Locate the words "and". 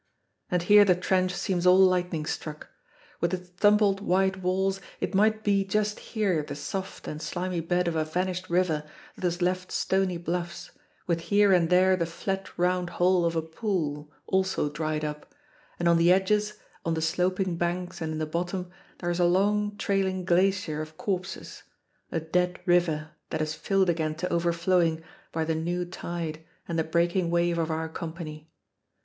0.49-0.63, 7.07-7.21, 11.53-11.69, 15.77-15.87, 18.01-18.11, 26.67-26.79